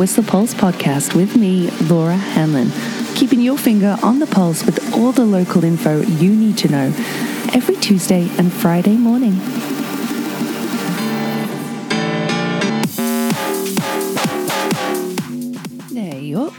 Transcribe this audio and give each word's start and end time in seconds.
The 0.00 0.22
Pulse 0.22 0.54
podcast 0.54 1.14
with 1.14 1.36
me, 1.36 1.70
Laura 1.82 2.16
Hanlon, 2.16 2.72
keeping 3.14 3.40
your 3.40 3.58
finger 3.58 3.96
on 4.02 4.18
the 4.18 4.26
pulse 4.26 4.64
with 4.64 4.94
all 4.94 5.12
the 5.12 5.26
local 5.26 5.62
info 5.62 6.00
you 6.00 6.34
need 6.34 6.56
to 6.58 6.68
know 6.68 6.86
every 7.52 7.76
Tuesday 7.76 8.28
and 8.38 8.50
Friday 8.50 8.96
morning. 8.96 9.34
You 16.20 16.42
up. 16.42 16.54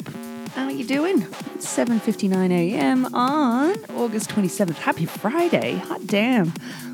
How 0.54 0.66
are 0.66 0.72
you 0.72 0.84
doing? 0.84 1.26
It's 1.56 1.66
7:59 1.66 2.52
a.m. 2.52 3.06
on 3.16 3.76
August 3.96 4.30
27th. 4.30 4.76
Happy 4.76 5.06
Friday. 5.06 5.76
Hot 5.76 6.06
damn. 6.06 6.54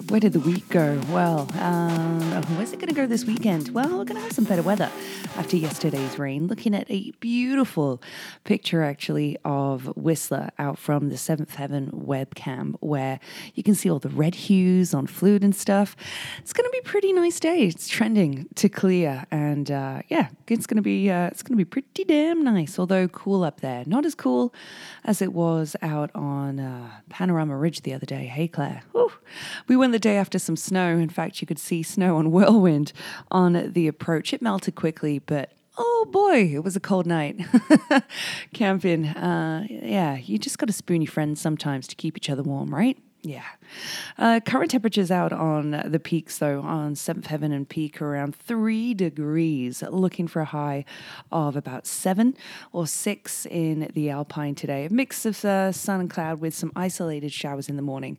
Where 0.09 0.21
did 0.21 0.31
the 0.31 0.39
week 0.39 0.69
go? 0.69 1.01
Well, 1.09 1.49
um, 1.59 2.21
where's 2.55 2.71
it 2.71 2.77
going 2.79 2.87
to 2.87 2.95
go 2.95 3.07
this 3.07 3.25
weekend? 3.25 3.73
Well, 3.73 3.89
we're 3.89 4.05
going 4.05 4.15
to 4.15 4.21
have 4.21 4.31
some 4.31 4.45
better 4.45 4.61
weather 4.61 4.89
after 5.35 5.57
yesterday's 5.57 6.17
rain. 6.17 6.47
Looking 6.47 6.73
at 6.73 6.89
a 6.89 7.11
beautiful 7.19 8.01
picture, 8.45 8.83
actually, 8.83 9.37
of 9.43 9.85
Whistler 9.97 10.51
out 10.57 10.79
from 10.79 11.09
the 11.09 11.17
Seventh 11.17 11.55
Heaven 11.55 11.91
webcam, 11.91 12.75
where 12.79 13.19
you 13.53 13.63
can 13.63 13.75
see 13.75 13.91
all 13.91 13.99
the 13.99 14.07
red 14.07 14.35
hues 14.35 14.93
on 14.93 15.07
fluid 15.07 15.43
and 15.43 15.53
stuff. 15.53 15.97
It's 16.39 16.53
going 16.53 16.65
to 16.65 16.71
be 16.71 16.79
a 16.79 16.89
pretty 16.89 17.11
nice 17.11 17.37
day. 17.37 17.63
It's 17.63 17.89
trending 17.89 18.47
to 18.55 18.69
clear, 18.69 19.25
and 19.29 19.69
uh, 19.69 20.03
yeah, 20.07 20.29
it's 20.47 20.67
going 20.67 20.77
to 20.77 20.81
be 20.81 21.11
uh, 21.11 21.27
it's 21.27 21.43
going 21.43 21.57
to 21.57 21.63
be 21.63 21.65
pretty 21.65 22.05
damn 22.05 22.45
nice. 22.45 22.79
Although 22.79 23.09
cool 23.09 23.43
up 23.43 23.59
there, 23.59 23.83
not 23.85 24.05
as 24.05 24.15
cool 24.15 24.53
as 25.03 25.21
it 25.21 25.33
was 25.33 25.75
out 25.81 26.11
on 26.15 26.61
uh, 26.61 26.91
Panorama 27.09 27.57
Ridge 27.57 27.81
the 27.81 27.93
other 27.93 28.05
day. 28.05 28.27
Hey, 28.27 28.47
Claire. 28.47 28.83
Whew. 28.93 29.11
We 29.67 29.75
went 29.75 29.96
the 29.97 30.01
day 30.01 30.17
after 30.17 30.37
some 30.37 30.55
snow. 30.55 30.99
In 30.99 31.09
fact, 31.09 31.41
you 31.41 31.47
could 31.47 31.57
see 31.57 31.81
snow 31.81 32.17
on 32.17 32.29
Whirlwind 32.31 32.93
on 33.31 33.71
the 33.73 33.87
approach. 33.87 34.31
It 34.31 34.43
melted 34.43 34.75
quickly, 34.75 35.17
but 35.17 35.53
oh 35.75 36.07
boy, 36.11 36.51
it 36.53 36.63
was 36.63 36.75
a 36.75 36.79
cold 36.79 37.07
night. 37.07 37.39
Camping, 38.53 39.07
uh, 39.07 39.65
yeah, 39.67 40.17
you 40.17 40.37
just 40.37 40.59
got 40.59 40.67
to 40.67 40.73
spoon 40.73 41.01
your 41.01 41.11
friends 41.11 41.41
sometimes 41.41 41.87
to 41.87 41.95
keep 41.95 42.15
each 42.15 42.29
other 42.29 42.43
warm, 42.43 42.73
right? 42.73 42.95
Yeah. 43.23 43.43
Uh, 44.17 44.39
current 44.39 44.71
temperatures 44.71 45.11
out 45.11 45.33
on 45.33 45.71
the 45.71 45.99
peaks, 45.99 46.37
though, 46.37 46.61
on 46.61 46.95
Seventh 46.95 47.27
Heaven 47.27 47.51
and 47.51 47.67
Peak, 47.67 48.01
around 48.01 48.35
three 48.35 48.93
degrees, 48.93 49.83
looking 49.89 50.27
for 50.27 50.41
a 50.41 50.45
high 50.45 50.85
of 51.31 51.55
about 51.55 51.87
seven 51.87 52.37
or 52.71 52.87
six 52.87 53.45
in 53.47 53.91
the 53.93 54.09
Alpine 54.09 54.55
today. 54.55 54.85
A 54.85 54.89
mix 54.89 55.25
of 55.25 55.43
uh, 55.43 55.71
sun 55.71 55.99
and 55.99 56.09
cloud 56.09 56.39
with 56.39 56.53
some 56.53 56.71
isolated 56.75 57.33
showers 57.33 57.69
in 57.69 57.75
the 57.75 57.81
morning, 57.81 58.17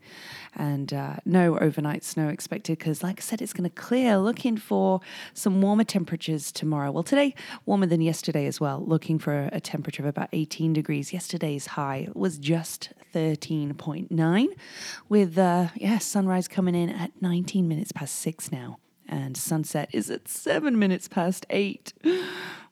and 0.54 0.92
uh, 0.92 1.16
no 1.24 1.56
overnight 1.58 2.04
snow 2.04 2.28
expected 2.28 2.78
because, 2.78 3.02
like 3.02 3.20
I 3.20 3.22
said, 3.22 3.40
it's 3.40 3.52
going 3.52 3.68
to 3.68 3.74
clear. 3.74 4.18
Looking 4.18 4.56
for 4.56 5.00
some 5.32 5.62
warmer 5.62 5.84
temperatures 5.84 6.52
tomorrow. 6.52 6.90
Well, 6.90 7.04
today, 7.04 7.34
warmer 7.66 7.86
than 7.86 8.00
yesterday 8.00 8.46
as 8.46 8.60
well, 8.60 8.84
looking 8.84 9.18
for 9.18 9.48
a 9.52 9.60
temperature 9.60 10.02
of 10.02 10.08
about 10.08 10.28
18 10.32 10.72
degrees. 10.72 11.12
Yesterday's 11.12 11.66
high 11.66 12.08
was 12.14 12.36
just 12.36 12.92
13.9 13.14 14.48
with 15.08 15.38
uh, 15.38 15.68
yeah 15.74 15.98
sunrise 15.98 16.48
coming 16.48 16.74
in 16.74 16.90
at 16.90 17.10
19 17.20 17.68
minutes 17.68 17.92
past 17.92 18.14
six 18.14 18.50
now 18.52 18.78
and 19.08 19.36
sunset 19.36 19.88
is 19.92 20.10
at 20.10 20.28
seven 20.28 20.78
minutes 20.78 21.08
past 21.08 21.46
eight 21.50 21.92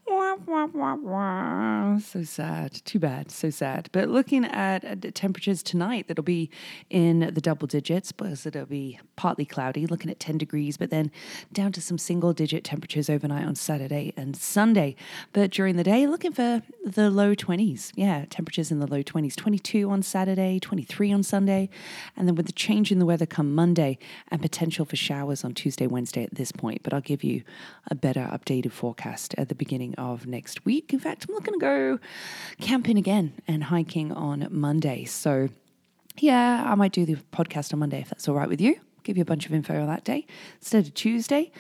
Wah, 0.09 0.37
wah, 0.47 0.67
wah, 0.67 0.95
wah. 0.95 1.99
So 1.99 2.23
sad. 2.23 2.73
Too 2.85 3.01
bad. 3.01 3.33
So 3.33 3.51
sad. 3.51 3.89
But 3.91 4.09
looking 4.09 4.45
at 4.45 4.85
uh, 4.85 4.95
the 4.99 5.11
temperatures 5.11 5.65
tonight, 5.65 6.07
that'll 6.07 6.23
be 6.23 6.49
in 6.91 7.21
the 7.35 7.41
double 7.41 7.67
digits, 7.67 8.13
because 8.13 8.47
it'll 8.47 8.67
be 8.67 9.01
partly 9.17 9.45
cloudy, 9.45 9.85
looking 9.85 10.09
at 10.11 10.21
10 10.21 10.39
degrees, 10.39 10.77
but 10.77 10.91
then 10.91 11.11
down 11.53 11.73
to 11.73 11.81
some 11.81 11.99
single 11.99 12.33
digit 12.33 12.63
temperatures 12.63 13.11
overnight 13.11 13.47
on 13.47 13.57
Saturday 13.57 14.13
and 14.17 14.37
Sunday. 14.37 14.95
But 15.33 15.51
during 15.51 15.77
the 15.77 15.83
day, 15.83 16.07
looking 16.07 16.33
for 16.33 16.63
the 16.85 17.11
low 17.11 17.35
20s. 17.35 17.91
Yeah, 17.97 18.27
temperatures 18.31 18.71
in 18.71 18.79
the 18.79 18.87
low 18.87 19.03
20s. 19.03 19.35
22 19.35 19.91
on 19.91 20.03
Saturday, 20.03 20.61
23 20.61 21.13
on 21.13 21.23
Sunday. 21.25 21.69
And 22.17 22.29
then 22.29 22.37
with 22.37 22.47
the 22.47 22.53
change 22.53 22.93
in 22.93 23.01
the 23.01 23.07
weather 23.07 23.27
come 23.27 23.57
Monday 23.57 23.99
and 24.29 24.41
potential 24.41 24.85
for 24.85 24.95
showers 24.95 25.43
on 25.43 25.53
Tuesday, 25.55 25.89
Wednesday 25.89 26.23
at 26.23 26.37
this 26.37 26.53
point. 26.53 26.83
But 26.85 26.95
I'll 26.95 27.01
give 27.01 27.25
you 27.25 27.43
a 27.91 27.97
better 27.97 28.29
updated 28.33 28.71
forecast 28.71 29.35
at 29.37 29.49
the 29.49 29.55
beginning 29.57 29.96
of 29.97 30.27
next 30.27 30.65
week. 30.65 30.93
In 30.93 30.99
fact, 31.01 31.27
I'm 31.29 31.35
looking 31.35 31.55
to 31.55 31.59
go 31.61 31.99
camping 32.61 32.99
again 32.99 33.33
and 33.47 33.65
hiking 33.65 34.13
on 34.13 34.49
Monday. 34.51 35.05
So, 35.05 35.49
yeah, 36.19 36.65
I 36.67 36.75
might 36.75 36.93
do 36.93 37.05
the 37.05 37.17
podcast 37.33 37.73
on 37.73 37.81
Monday 37.81 38.01
if 38.01 38.09
that's 38.11 38.29
all 38.29 38.35
right 38.35 38.49
with 38.49 38.61
you. 38.61 38.81
Give 39.07 39.17
you 39.17 39.23
a 39.23 39.25
bunch 39.25 39.47
of 39.47 39.55
info 39.55 39.81
on 39.81 39.87
that 39.87 40.03
day 40.03 40.27
instead 40.59 40.85
of 40.89 40.95
Tuesday 40.95 41.53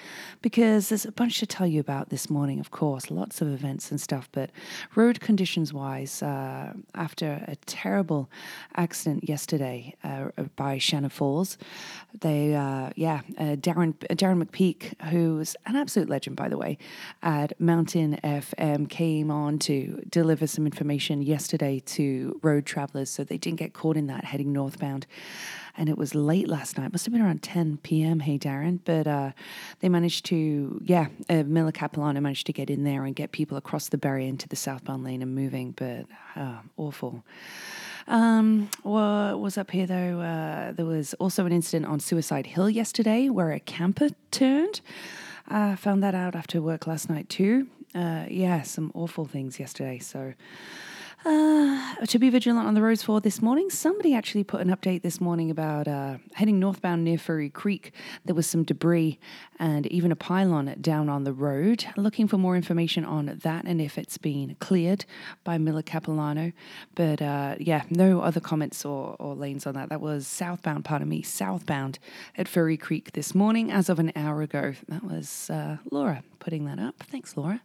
because 0.42 0.88
there's 0.88 1.04
a 1.04 1.12
bunch 1.12 1.38
to 1.38 1.46
tell 1.46 1.64
you 1.64 1.78
about 1.78 2.08
this 2.08 2.28
morning, 2.28 2.58
of 2.58 2.72
course, 2.72 3.08
lots 3.08 3.40
of 3.40 3.46
events 3.46 3.92
and 3.92 4.00
stuff. 4.00 4.28
But 4.32 4.50
road 4.96 5.20
conditions 5.20 5.72
wise, 5.72 6.24
uh, 6.24 6.72
after 6.96 7.44
a 7.46 7.54
terrible 7.64 8.28
accident 8.74 9.28
yesterday 9.28 9.94
uh, 10.02 10.30
by 10.56 10.78
Shannon 10.78 11.08
Falls, 11.08 11.56
they, 12.20 12.56
uh, 12.56 12.90
yeah, 12.96 13.20
uh, 13.38 13.54
Darren, 13.54 13.94
Darren 13.94 14.42
McPeak, 14.42 15.00
who's 15.10 15.54
an 15.66 15.76
absolute 15.76 16.08
legend, 16.08 16.34
by 16.34 16.48
the 16.48 16.58
way, 16.58 16.78
at 17.22 17.52
Mountain 17.60 18.18
FM, 18.24 18.88
came 18.88 19.30
on 19.30 19.60
to 19.60 20.02
deliver 20.08 20.48
some 20.48 20.66
information 20.66 21.22
yesterday 21.22 21.78
to 21.86 22.40
road 22.42 22.66
travelers 22.66 23.08
so 23.08 23.22
they 23.22 23.38
didn't 23.38 23.60
get 23.60 23.72
caught 23.72 23.96
in 23.96 24.08
that 24.08 24.24
heading 24.24 24.52
northbound 24.52 25.06
and 25.76 25.88
it 25.88 25.98
was 25.98 26.14
late 26.14 26.48
last 26.48 26.78
night. 26.78 26.92
Must 26.92 27.04
have 27.04 27.12
been 27.12 27.22
around 27.22 27.42
10 27.42 27.78
p.m. 27.82 28.20
Hey, 28.20 28.38
Darren. 28.38 28.80
But 28.84 29.06
uh, 29.06 29.32
they 29.80 29.88
managed 29.88 30.24
to, 30.26 30.80
yeah, 30.84 31.08
uh, 31.28 31.42
Miller 31.44 31.72
Capilano 31.72 32.20
managed 32.20 32.46
to 32.46 32.52
get 32.52 32.70
in 32.70 32.84
there 32.84 33.04
and 33.04 33.14
get 33.14 33.32
people 33.32 33.56
across 33.56 33.88
the 33.88 33.98
barrier 33.98 34.26
into 34.26 34.48
the 34.48 34.56
southbound 34.56 35.04
lane 35.04 35.22
and 35.22 35.34
moving, 35.34 35.72
but 35.72 36.06
uh, 36.34 36.58
awful. 36.76 37.24
Um, 38.08 38.70
what 38.82 39.40
was 39.40 39.58
up 39.58 39.70
here 39.72 39.86
though? 39.86 40.20
Uh, 40.20 40.72
there 40.72 40.86
was 40.86 41.14
also 41.14 41.44
an 41.44 41.52
incident 41.52 41.90
on 41.90 41.98
Suicide 42.00 42.46
Hill 42.46 42.70
yesterday 42.70 43.28
where 43.28 43.52
a 43.52 43.60
camper 43.60 44.10
turned. 44.30 44.80
I 45.48 45.76
found 45.76 46.02
that 46.02 46.14
out 46.14 46.34
after 46.34 46.62
work 46.62 46.86
last 46.86 47.10
night 47.10 47.28
too. 47.28 47.68
Uh, 47.94 48.26
yeah, 48.28 48.62
some 48.62 48.92
awful 48.94 49.24
things 49.24 49.58
yesterday. 49.58 49.98
So, 49.98 50.34
uh, 51.26 52.06
to 52.06 52.18
be 52.20 52.30
vigilant 52.30 52.68
on 52.68 52.74
the 52.74 52.82
roads 52.82 53.02
for 53.02 53.20
this 53.20 53.42
morning. 53.42 53.68
Somebody 53.68 54.14
actually 54.14 54.44
put 54.44 54.60
an 54.60 54.68
update 54.68 55.02
this 55.02 55.20
morning 55.20 55.50
about 55.50 55.88
uh, 55.88 56.18
heading 56.34 56.60
northbound 56.60 57.02
near 57.02 57.18
Furry 57.18 57.50
Creek. 57.50 57.92
There 58.24 58.34
was 58.34 58.46
some 58.46 58.62
debris 58.62 59.18
and 59.58 59.86
even 59.88 60.12
a 60.12 60.16
pylon 60.16 60.76
down 60.80 61.08
on 61.08 61.24
the 61.24 61.32
road. 61.32 61.84
Looking 61.96 62.28
for 62.28 62.38
more 62.38 62.54
information 62.54 63.04
on 63.04 63.40
that 63.42 63.64
and 63.64 63.80
if 63.80 63.98
it's 63.98 64.18
been 64.18 64.56
cleared 64.60 65.04
by 65.42 65.58
Miller 65.58 65.82
Capilano. 65.82 66.52
But 66.94 67.20
uh, 67.20 67.56
yeah, 67.58 67.82
no 67.90 68.20
other 68.20 68.40
comments 68.40 68.84
or, 68.84 69.16
or 69.18 69.34
lanes 69.34 69.66
on 69.66 69.74
that. 69.74 69.88
That 69.88 70.00
was 70.00 70.28
southbound, 70.28 70.84
pardon 70.84 71.08
me, 71.08 71.22
southbound 71.22 71.98
at 72.36 72.46
Furry 72.46 72.76
Creek 72.76 73.12
this 73.12 73.34
morning 73.34 73.72
as 73.72 73.88
of 73.88 73.98
an 73.98 74.12
hour 74.14 74.42
ago. 74.42 74.74
That 74.88 75.02
was 75.02 75.50
uh, 75.50 75.78
Laura 75.90 76.22
putting 76.38 76.66
that 76.66 76.78
up. 76.78 77.02
Thanks, 77.02 77.36
Laura. 77.36 77.60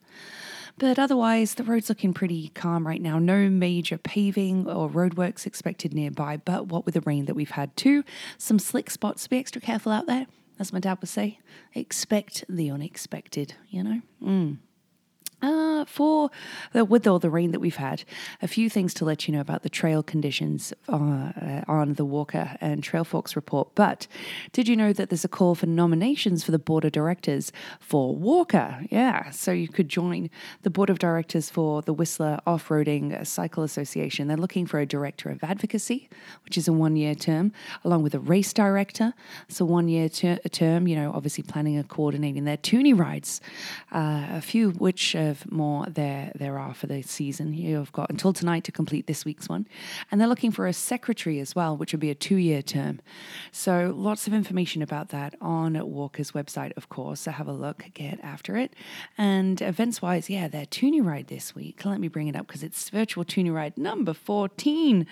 But 0.77 0.97
otherwise, 0.99 1.55
the 1.55 1.63
road's 1.63 1.89
looking 1.89 2.13
pretty 2.13 2.49
calm 2.49 2.85
right 2.87 3.01
now. 3.01 3.19
No 3.19 3.49
major 3.49 3.97
paving 3.97 4.67
or 4.67 4.89
roadworks 4.89 5.45
expected 5.45 5.93
nearby. 5.93 6.37
But 6.37 6.67
what 6.67 6.85
with 6.85 6.93
the 6.95 7.01
rain 7.01 7.25
that 7.25 7.35
we've 7.35 7.51
had 7.51 7.75
too, 7.75 8.03
some 8.37 8.59
slick 8.59 8.89
spots. 8.89 9.27
Be 9.27 9.37
extra 9.37 9.61
careful 9.61 9.91
out 9.91 10.07
there, 10.07 10.27
as 10.59 10.73
my 10.73 10.79
dad 10.79 10.99
would 11.01 11.09
say. 11.09 11.39
Expect 11.73 12.45
the 12.49 12.69
unexpected, 12.71 13.55
you 13.69 13.83
know? 13.83 14.01
Mm. 14.23 14.57
Uh, 15.41 15.85
for 15.85 16.29
the, 16.73 16.85
with 16.85 17.08
all 17.08 17.20
the 17.20 17.29
rain 17.29 17.52
that 17.52 17.59
we've 17.59 17.78
had, 17.78 18.03
a 18.41 18.47
few 18.47 18.70
things 18.70 18.93
to 18.93 19.05
let 19.05 19.28
you 19.28 19.34
know 19.34 19.41
about 19.41 19.64
the 19.64 19.70
trail 19.70 20.03
conditions 20.03 20.73
uh, 20.88 21.32
on 21.67 21.93
the 21.96 22.05
WORCA 22.05 22.58
and 22.61 22.84
Trailforks 22.84 23.35
report. 23.35 23.73
But 23.73 24.08
did 24.52 24.67
you 24.67 24.76
know 24.76 24.93
that 24.93 25.09
there's 25.09 25.26
a 25.26 25.29
call 25.29 25.55
for 25.55 25.66
nominations 25.66 26.43
for 26.43 26.52
the 26.52 26.59
board 26.59 26.85
of 26.85 26.91
directors 26.91 27.52
for 27.79 28.16
WORCA? 28.16 28.88
Yeah, 28.91 29.32
so 29.32 29.52
you 29.52 29.67
could 29.67 29.90
join 29.90 30.29
the 30.61 30.70
board 30.70 30.90
of 30.90 30.99
directors 30.99 31.49
for 31.49 31.82
the 31.82 31.94
Whistler 31.94 32.40
Off 32.46 32.70
Roading 32.70 33.26
Cycle 33.26 33.64
Association. 33.64 34.28
They're 34.28 34.37
looking 34.37 34.67
for 34.67 34.79
a 34.79 34.85
director 34.85 35.29
of 35.29 35.44
advocacy, 35.44 36.09
which 36.46 36.58
is 36.58 36.67
a 36.67 36.73
one 36.73 36.96
year 36.96 37.16
term, 37.16 37.52
along 37.84 38.03
with 38.03 38.14
a 38.14 38.20
race 38.20 38.53
director. 38.53 39.14
So, 39.47 39.66
one 39.66 39.87
year 39.87 40.09
ter- 40.09 40.37
term, 40.52 40.87
you 40.87 40.96
know, 40.96 41.11
obviously 41.14 41.44
planning 41.44 41.78
and 41.78 41.87
coordinating 41.87 42.44
their 42.44 42.58
Toonie 42.58 42.94
rides, 42.94 43.41
uh, 43.91 44.28
a 44.29 44.41
few 44.41 44.72
which. 44.72 45.16
Uh, 45.31 45.35
more 45.49 45.85
there 45.85 46.31
there 46.35 46.59
are 46.59 46.73
for 46.73 46.87
the 46.87 47.01
season. 47.01 47.53
You've 47.53 47.91
got 47.91 48.09
until 48.09 48.33
tonight 48.33 48.63
to 48.66 48.72
complete 48.72 49.07
this 49.07 49.23
week's 49.25 49.47
one, 49.47 49.67
and 50.09 50.19
they're 50.19 50.28
looking 50.28 50.51
for 50.51 50.67
a 50.67 50.73
secretary 50.73 51.39
as 51.39 51.55
well, 51.55 51.78
which 51.78 51.93
would 51.93 51.99
be 51.99 52.09
a 52.09 52.16
two-year 52.16 52.61
term. 52.61 52.99
So 53.51 53.93
lots 53.95 54.28
of 54.28 54.33
information 54.33 54.81
about 54.81 55.09
that 55.09 55.35
on 55.41 55.73
WORCA's 55.73 56.31
website, 56.33 56.75
of 56.75 56.89
course. 56.89 57.22
So 57.22 57.31
have 57.31 57.47
a 57.47 57.53
look, 57.53 57.85
get 57.93 58.19
after 58.22 58.57
it, 58.57 58.73
and 59.17 59.61
events-wise, 59.61 60.29
yeah, 60.29 60.47
their 60.47 60.66
Toonie 60.66 61.01
Ride 61.01 61.28
this 61.28 61.55
week. 61.55 61.85
Let 61.85 61.99
me 61.99 62.07
bring 62.07 62.27
it 62.27 62.35
up 62.35 62.47
because 62.47 62.63
it's 62.63 62.89
virtual 62.89 63.23
Toonie 63.23 63.51
Ride 63.51 63.77
number 63.77 64.13
fourteen 64.13 65.07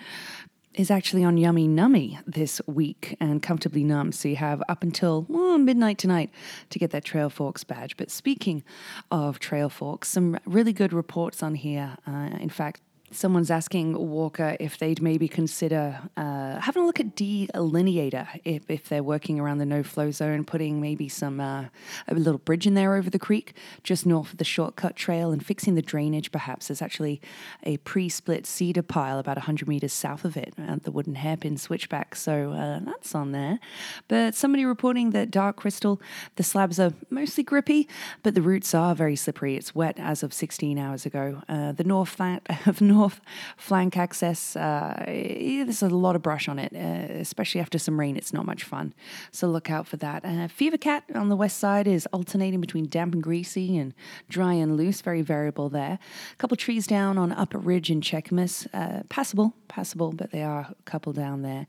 is 0.74 0.90
actually 0.90 1.24
on 1.24 1.36
Yummy 1.36 1.66
Nummy 1.68 2.18
this 2.26 2.60
week 2.66 3.16
and 3.20 3.42
Comfortably 3.42 3.84
Numb. 3.84 4.12
So 4.12 4.28
you 4.28 4.36
have 4.36 4.62
up 4.68 4.82
until 4.82 5.26
well, 5.28 5.58
midnight 5.58 5.98
tonight 5.98 6.30
to 6.70 6.78
get 6.78 6.90
that 6.90 7.04
Trailforks 7.04 7.66
badge. 7.66 7.96
But 7.96 8.10
speaking 8.10 8.62
of 9.10 9.40
Trailforks, 9.40 10.04
some 10.04 10.38
really 10.44 10.72
good 10.72 10.92
reports 10.92 11.42
on 11.42 11.54
here. 11.54 11.96
Uh, 12.06 12.30
in 12.40 12.50
fact, 12.50 12.80
Someone's 13.12 13.50
asking 13.50 13.94
WORCA 13.94 14.56
if 14.60 14.78
they'd 14.78 15.02
maybe 15.02 15.26
consider 15.26 15.98
uh, 16.16 16.60
having 16.60 16.84
a 16.84 16.86
look 16.86 17.00
at 17.00 17.16
delineator 17.16 18.28
if, 18.44 18.70
if 18.70 18.88
they're 18.88 19.02
working 19.02 19.40
around 19.40 19.58
the 19.58 19.66
no 19.66 19.82
flow 19.82 20.12
zone, 20.12 20.44
putting 20.44 20.80
maybe 20.80 21.08
some 21.08 21.40
uh, 21.40 21.64
a 22.06 22.14
little 22.14 22.38
bridge 22.38 22.68
in 22.68 22.74
there 22.74 22.94
over 22.94 23.10
the 23.10 23.18
creek 23.18 23.56
just 23.82 24.06
north 24.06 24.30
of 24.32 24.38
the 24.38 24.44
shortcut 24.44 24.94
trail 24.94 25.32
and 25.32 25.44
fixing 25.44 25.74
the 25.74 25.82
drainage. 25.82 26.30
Perhaps 26.30 26.68
there's 26.68 26.80
actually 26.80 27.20
a 27.64 27.78
pre-split 27.78 28.46
cedar 28.46 28.82
pile 28.82 29.18
about 29.18 29.36
100 29.36 29.66
meters 29.66 29.92
south 29.92 30.24
of 30.24 30.36
it 30.36 30.54
at 30.56 30.84
the 30.84 30.92
wooden 30.92 31.16
hairpin 31.16 31.56
switchback, 31.56 32.14
so 32.14 32.52
uh, 32.52 32.78
that's 32.84 33.12
on 33.14 33.32
there. 33.32 33.58
But 34.06 34.36
somebody 34.36 34.64
reporting 34.64 35.10
that 35.10 35.32
dark 35.32 35.56
crystal, 35.56 36.00
the 36.36 36.44
slabs 36.44 36.78
are 36.78 36.92
mostly 37.10 37.42
grippy, 37.42 37.88
but 38.22 38.36
the 38.36 38.42
roots 38.42 38.72
are 38.72 38.94
very 38.94 39.16
slippery. 39.16 39.56
It's 39.56 39.74
wet 39.74 39.98
as 39.98 40.22
of 40.22 40.32
16 40.32 40.78
hours 40.78 41.04
ago. 41.04 41.42
Uh, 41.48 41.72
the 41.72 41.84
north 41.84 42.10
flat 42.10 42.46
of 42.66 42.80
north 42.80 42.99
north 43.00 43.20
flank 43.56 43.96
access, 43.96 44.56
uh, 44.56 45.02
there's 45.06 45.82
a 45.82 45.88
lot 45.88 46.16
of 46.16 46.22
brush 46.22 46.48
on 46.48 46.58
it, 46.58 46.72
uh, 46.74 47.20
especially 47.20 47.60
after 47.60 47.78
some 47.78 47.98
rain. 47.98 48.16
It's 48.16 48.32
not 48.32 48.46
much 48.46 48.62
fun. 48.64 48.94
So 49.32 49.46
look 49.48 49.70
out 49.70 49.86
for 49.86 49.96
that. 49.98 50.24
Uh, 50.24 50.48
Fever 50.48 50.78
Cat 50.78 51.04
on 51.14 51.28
the 51.28 51.36
west 51.36 51.58
side 51.58 51.86
is 51.86 52.06
alternating 52.12 52.60
between 52.60 52.88
damp 52.88 53.14
and 53.14 53.22
greasy 53.22 53.78
and 53.78 53.94
dry 54.28 54.54
and 54.54 54.76
loose, 54.76 55.00
very 55.00 55.22
variable 55.22 55.68
there. 55.68 55.98
A 56.32 56.36
couple 56.36 56.56
trees 56.56 56.86
down 56.86 57.18
on 57.18 57.32
Upper 57.32 57.58
Ridge 57.58 57.90
in 57.90 58.00
Cheakamus, 58.00 58.66
uh, 58.74 59.02
passable, 59.08 59.54
passable, 59.68 60.12
but 60.12 60.30
they 60.30 60.42
are 60.42 60.66
a 60.70 60.74
couple 60.84 61.12
down 61.12 61.42
there. 61.42 61.66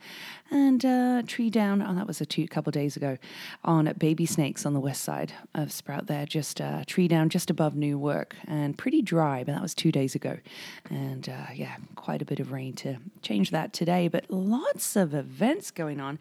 And 0.50 0.83
uh, 0.83 1.22
tree 1.25 1.50
down, 1.50 1.81
oh, 1.81 1.94
that 1.95 2.07
was 2.07 2.19
a 2.19 2.25
two, 2.25 2.48
couple 2.48 2.72
days 2.72 2.98
ago, 2.98 3.18
on 3.63 3.94
Baby 3.98 4.25
Snakes 4.25 4.66
on 4.66 4.74
the 4.74 4.80
west 4.80 5.04
side 5.04 5.33
of 5.56 5.69
Sproatt 5.69 6.07
there, 6.07 6.25
just 6.25 6.60
uh, 6.60 6.83
tree 6.86 7.07
down 7.07 7.30
just 7.30 7.50
above 7.50 7.75
New 7.75 7.98
Work 7.98 8.36
and 8.48 8.78
pretty 8.78 9.01
dry, 9.01 9.44
but 9.44 9.54
that 9.54 9.62
was 9.62 9.74
two 9.74 9.92
days 9.92 10.16
ago. 10.16 10.38
And 10.89 11.20
and 11.27 11.38
uh, 11.38 11.51
yeah, 11.53 11.75
quite 11.95 12.21
a 12.21 12.25
bit 12.25 12.39
of 12.39 12.51
rain 12.51 12.73
to 12.73 12.97
change 13.21 13.51
that 13.51 13.73
today, 13.73 14.07
but 14.07 14.29
lots 14.29 14.95
of 14.95 15.13
events 15.13 15.69
going 15.69 16.00
on. 16.00 16.18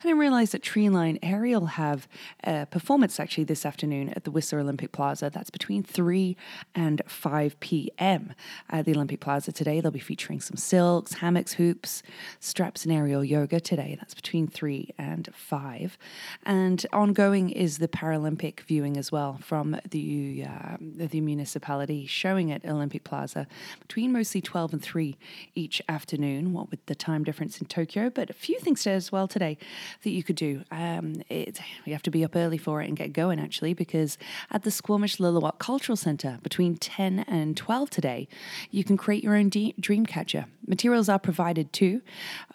I 0.00 0.02
didn't 0.04 0.18
realize 0.18 0.52
that 0.52 0.62
Treeline 0.62 1.18
Aerial 1.22 1.66
have 1.66 2.06
a 2.44 2.66
performance 2.66 3.18
actually 3.18 3.44
this 3.44 3.66
afternoon 3.66 4.10
at 4.10 4.24
the 4.24 4.30
Whistler 4.30 4.60
Olympic 4.60 4.92
Plaza. 4.92 5.30
That's 5.30 5.50
between 5.50 5.82
3 5.82 6.36
and 6.74 7.02
5 7.06 7.58
p.m. 7.60 8.32
at 8.70 8.84
the 8.84 8.94
Olympic 8.94 9.20
Plaza 9.20 9.50
today. 9.50 9.80
They'll 9.80 9.90
be 9.90 9.98
featuring 9.98 10.40
some 10.40 10.56
silks, 10.56 11.14
hammocks, 11.14 11.54
hoops, 11.54 12.02
straps, 12.38 12.84
and 12.84 12.94
aerial 12.94 13.24
yoga 13.24 13.58
today. 13.58 13.96
That's 13.98 14.14
between 14.14 14.46
3 14.46 14.90
and 14.98 15.28
5. 15.34 15.98
And 16.46 16.86
ongoing 16.92 17.50
is 17.50 17.78
the 17.78 17.88
Paralympic 17.88 18.60
viewing 18.60 18.96
as 18.96 19.10
well 19.10 19.38
from 19.42 19.80
the, 19.90 20.46
uh, 20.48 20.76
the 20.80 21.20
municipality 21.20 22.06
showing 22.06 22.52
at 22.52 22.64
Olympic 22.64 23.02
Plaza 23.02 23.48
between 23.80 24.12
mostly 24.12 24.43
12 24.44 24.74
and 24.74 24.82
3 24.82 25.16
each 25.54 25.82
afternoon, 25.88 26.52
what 26.52 26.70
with 26.70 26.84
the 26.86 26.94
time 26.94 27.24
difference 27.24 27.58
in 27.58 27.66
Tokyo. 27.66 28.10
But 28.10 28.30
a 28.30 28.34
few 28.34 28.58
things 28.58 28.86
as 28.86 29.10
well 29.10 29.26
today 29.26 29.58
that 30.02 30.10
you 30.10 30.22
could 30.22 30.36
do. 30.36 30.62
Um, 30.70 31.22
it, 31.28 31.60
you 31.84 31.92
have 31.92 32.02
to 32.02 32.10
be 32.10 32.24
up 32.24 32.36
early 32.36 32.58
for 32.58 32.82
it 32.82 32.88
and 32.88 32.96
get 32.96 33.12
going, 33.12 33.40
actually, 33.40 33.74
because 33.74 34.18
at 34.50 34.62
the 34.62 34.70
Squamish 34.70 35.16
Lillooet 35.16 35.58
Cultural 35.58 35.96
Centre 35.96 36.38
between 36.42 36.76
10 36.76 37.20
and 37.20 37.56
12 37.56 37.90
today, 37.90 38.28
you 38.70 38.84
can 38.84 38.96
create 38.96 39.24
your 39.24 39.34
own 39.34 39.48
de- 39.48 39.74
dream 39.80 40.06
catcher. 40.06 40.46
Materials 40.66 41.08
are 41.08 41.18
provided 41.18 41.72
too, 41.72 42.00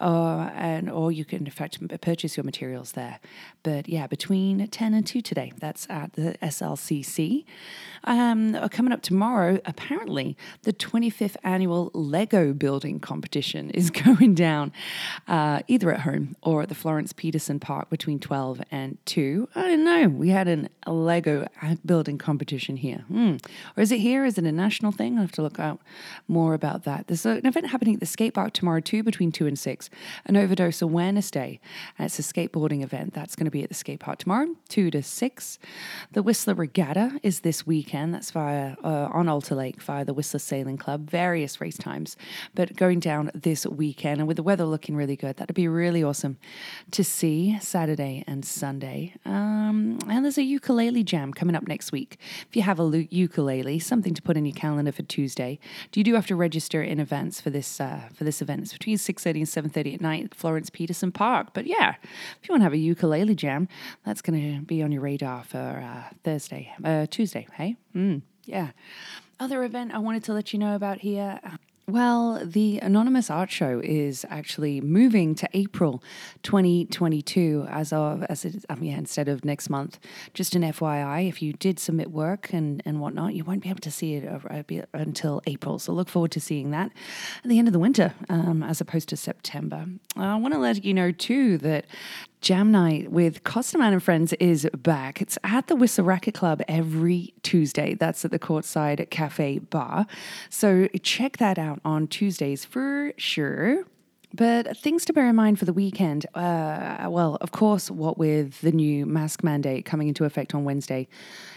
uh, 0.00 0.50
and 0.54 0.90
or 0.90 1.12
you 1.12 1.24
can 1.24 1.46
in 1.46 1.52
fact 1.52 1.78
purchase 2.00 2.36
your 2.36 2.44
materials 2.44 2.92
there. 2.92 3.20
But 3.62 3.88
yeah, 3.88 4.06
between 4.06 4.66
10 4.66 4.94
and 4.94 5.06
2 5.06 5.20
today, 5.20 5.52
that's 5.58 5.86
at 5.88 6.14
the 6.14 6.36
SLCC. 6.42 7.44
Um, 8.04 8.56
coming 8.70 8.92
up 8.92 9.02
tomorrow, 9.02 9.60
apparently, 9.64 10.36
the 10.62 10.72
25th 10.72 11.36
annual 11.44 11.79
Lego 11.94 12.52
building 12.52 13.00
competition 13.00 13.70
is 13.70 13.90
going 14.04 14.34
down 14.34 14.72
uh, 15.28 15.60
either 15.68 15.92
at 15.92 16.00
home 16.00 16.36
or 16.42 16.62
at 16.62 16.68
the 16.68 16.74
Florence 16.74 17.12
Petersen 17.12 17.60
Park 17.60 17.88
between 17.88 18.18
12 18.18 18.62
and 18.70 18.98
2. 19.06 19.48
I 19.54 19.62
don't 19.62 19.84
know. 19.84 20.08
We 20.08 20.28
had 20.28 20.48
an, 20.48 20.68
a 20.84 20.92
Lego 20.92 21.46
building 21.84 22.18
competition 22.18 22.76
here. 22.76 23.04
Hmm. 23.08 23.36
Or 23.76 23.82
is 23.82 23.92
it 23.92 24.00
here? 24.00 24.24
Is 24.24 24.38
it 24.38 24.44
a 24.44 24.52
national 24.52 24.92
thing? 24.92 25.14
I'll 25.14 25.22
have 25.22 25.32
to 25.32 25.42
look 25.42 25.58
out 25.58 25.80
more 26.28 26.54
about 26.54 26.84
that. 26.84 27.06
There's 27.06 27.24
an 27.26 27.46
event 27.46 27.68
happening 27.68 27.94
at 27.94 28.00
the 28.00 28.06
skate 28.06 28.34
park 28.34 28.52
tomorrow 28.52 28.80
too 28.80 29.02
between 29.02 29.32
2 29.32 29.46
and 29.46 29.58
6, 29.58 29.90
an 30.26 30.36
overdose 30.36 30.82
awareness 30.82 31.30
day. 31.30 31.60
And 31.98 32.06
it's 32.06 32.18
a 32.18 32.22
skateboarding 32.22 32.82
event 32.82 33.14
that's 33.14 33.36
going 33.36 33.46
to 33.46 33.50
be 33.50 33.62
at 33.62 33.68
the 33.68 33.74
skate 33.74 34.00
park 34.00 34.18
tomorrow, 34.18 34.54
2 34.68 34.90
to 34.90 35.02
6. 35.02 35.58
The 36.12 36.22
Whistler 36.22 36.54
Regatta 36.54 37.20
is 37.22 37.40
this 37.40 37.66
weekend. 37.66 38.14
That's 38.14 38.30
via 38.30 38.76
uh, 38.82 39.08
on 39.12 39.28
Alta 39.28 39.54
Lake 39.54 39.80
via 39.82 40.04
the 40.04 40.14
Whistler 40.14 40.40
Sailing 40.40 40.76
Club. 40.76 41.08
Various 41.10 41.60
race 41.70 41.78
times, 41.78 42.16
but 42.54 42.74
going 42.76 42.98
down 42.98 43.30
this 43.32 43.64
weekend. 43.66 44.18
And 44.18 44.26
with 44.26 44.36
the 44.36 44.42
weather 44.42 44.64
looking 44.64 44.96
really 44.96 45.16
good, 45.16 45.36
that'd 45.36 45.54
be 45.54 45.68
really 45.68 46.02
awesome 46.02 46.36
to 46.90 47.04
see 47.04 47.58
Saturday 47.60 48.24
and 48.26 48.44
Sunday. 48.44 49.14
Um, 49.24 49.98
and 50.08 50.24
there's 50.24 50.38
a 50.38 50.42
ukulele 50.42 51.04
jam 51.04 51.32
coming 51.32 51.54
up 51.54 51.68
next 51.68 51.92
week. 51.92 52.18
If 52.48 52.56
you 52.56 52.62
have 52.62 52.80
a 52.80 53.06
ukulele, 53.10 53.78
something 53.78 54.14
to 54.14 54.22
put 54.22 54.36
in 54.36 54.44
your 54.44 54.54
calendar 54.54 54.90
for 54.90 55.02
Tuesday. 55.02 55.60
Do 55.92 56.00
you 56.00 56.04
do 56.04 56.14
have 56.14 56.26
to 56.26 56.36
register 56.36 56.82
in 56.82 56.98
advance 56.98 57.40
for 57.40 57.50
this 57.50 57.80
uh, 57.80 58.00
for 58.14 58.24
this 58.24 58.42
event. 58.42 58.62
It's 58.62 58.72
between 58.72 58.96
6.30 58.96 59.56
and 59.56 59.72
7.30 59.72 59.94
at 59.94 60.00
night 60.00 60.24
at 60.24 60.34
Florence 60.34 60.70
Petersen 60.70 61.12
Park. 61.12 61.48
But 61.54 61.66
yeah, 61.66 61.94
if 62.02 62.48
you 62.48 62.52
want 62.52 62.60
to 62.60 62.64
have 62.64 62.72
a 62.72 62.78
ukulele 62.78 63.34
jam, 63.34 63.68
that's 64.04 64.22
going 64.22 64.40
to 64.40 64.64
be 64.64 64.82
on 64.82 64.90
your 64.90 65.02
radar 65.02 65.44
for 65.44 65.58
uh, 65.58 66.12
Thursday, 66.24 66.72
uh, 66.84 67.06
Tuesday, 67.08 67.46
hey? 67.54 67.76
Mm, 67.94 68.22
yeah. 68.44 68.70
Other 69.40 69.64
event 69.64 69.92
I 69.94 69.98
wanted 69.98 70.22
to 70.24 70.34
let 70.34 70.52
you 70.52 70.58
know 70.58 70.74
about 70.74 70.98
here. 70.98 71.40
Well, 71.88 72.40
the 72.44 72.78
Anonymous 72.78 73.30
Art 73.30 73.50
Show 73.50 73.80
is 73.82 74.26
actually 74.28 74.82
moving 74.82 75.34
to 75.36 75.48
April 75.54 76.04
2022 76.42 77.66
as 77.68 77.92
of 77.92 78.22
as 78.24 78.44
it, 78.44 78.64
um, 78.68 78.82
yeah, 78.82 78.98
instead 78.98 79.28
of 79.28 79.44
next 79.44 79.70
month. 79.70 79.98
Just 80.34 80.54
an 80.54 80.62
FYI, 80.62 81.26
if 81.26 81.40
you 81.40 81.54
did 81.54 81.80
submit 81.80 82.10
work 82.10 82.52
and, 82.52 82.82
and 82.84 83.00
whatnot, 83.00 83.34
you 83.34 83.42
won't 83.42 83.62
be 83.62 83.70
able 83.70 83.80
to 83.80 83.90
see 83.90 84.14
it 84.14 84.28
uh, 84.28 84.62
until 84.92 85.40
April. 85.46 85.78
So 85.78 85.92
look 85.92 86.10
forward 86.10 86.32
to 86.32 86.40
seeing 86.40 86.70
that 86.72 86.92
at 87.42 87.48
the 87.48 87.58
end 87.58 87.66
of 87.66 87.72
the 87.72 87.80
winter 87.80 88.12
um, 88.28 88.62
as 88.62 88.80
opposed 88.82 89.08
to 89.08 89.16
September. 89.16 89.86
I 90.16 90.36
want 90.36 90.52
to 90.52 90.60
let 90.60 90.84
you 90.84 90.92
know 90.92 91.10
too 91.10 91.56
that 91.58 91.86
Jam 92.40 92.70
Night 92.70 93.10
with 93.10 93.44
Costaman 93.44 93.92
and 93.92 94.02
Friends 94.02 94.32
is 94.34 94.66
back. 94.74 95.20
It's 95.20 95.36
at 95.44 95.66
the 95.66 95.76
Whistler 95.76 96.04
Racquet 96.04 96.32
Club 96.32 96.62
every 96.66 97.34
Tuesday. 97.42 97.94
That's 97.94 98.24
at 98.24 98.30
the 98.30 98.38
Courtside 98.38 99.10
Cafe 99.10 99.58
Bar. 99.58 100.06
So 100.48 100.88
check 101.02 101.36
that 101.36 101.58
out 101.58 101.80
on 101.84 102.06
Tuesdays 102.08 102.64
for 102.64 103.12
sure. 103.18 103.84
But 104.32 104.76
things 104.76 105.04
to 105.06 105.12
bear 105.12 105.28
in 105.28 105.34
mind 105.34 105.58
for 105.58 105.64
the 105.64 105.72
weekend. 105.72 106.26
Uh, 106.34 107.06
well, 107.08 107.36
of 107.40 107.50
course, 107.50 107.90
what 107.90 108.16
with 108.16 108.60
the 108.60 108.70
new 108.70 109.04
mask 109.04 109.42
mandate 109.42 109.84
coming 109.84 110.08
into 110.08 110.24
effect 110.24 110.54
on 110.54 110.64
Wednesday, 110.64 111.08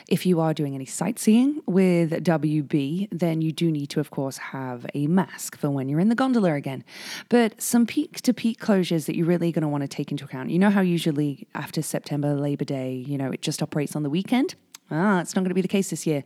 if 0.08 0.26
you 0.26 0.40
are 0.40 0.54
doing 0.54 0.74
any 0.74 0.86
sightseeing 0.86 1.62
with 1.68 2.12
WB, 2.12 3.10
then 3.12 3.42
you 3.42 3.52
do 3.52 3.72
need 3.72 3.88
to, 3.92 4.00
of 4.00 4.10
course, 4.10 4.38
have 4.38 4.86
a 4.96 5.08
mask 5.08 5.58
for 5.58 5.70
when 5.70 5.88
you're 5.88 6.00
in 6.00 6.10
the 6.10 6.16
gondola 6.16 6.54
again. 6.54 6.84
But 7.30 7.62
some 7.62 7.86
peak 7.86 8.22
to 8.22 8.34
peak 8.34 8.60
closures 8.60 9.06
that 9.06 9.16
you're 9.16 9.28
really 9.28 9.52
going 9.52 9.62
to 9.62 9.68
want 9.68 9.84
to 9.84 9.88
take 9.88 10.12
into 10.12 10.26
account. 10.26 10.50
You 10.50 10.60
know 10.60 10.72
how 10.72 10.82
usually 10.82 11.48
after 11.54 11.82
September, 11.82 12.34
Labor 12.34 12.66
Day, 12.66 12.94
you 13.08 13.18
know, 13.18 13.30
it 13.30 13.42
just 13.42 13.62
operates 13.62 13.96
on 13.96 14.04
the 14.04 14.10
weekend? 14.10 14.56
Ah, 14.92 15.22
it's 15.22 15.34
not 15.34 15.42
going 15.42 15.50
to 15.50 15.56
be 15.56 15.62
the 15.62 15.68
case 15.68 15.92
this 15.92 16.06
year 16.06 16.24